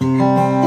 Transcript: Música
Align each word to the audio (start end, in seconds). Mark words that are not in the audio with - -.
Música 0.00 0.57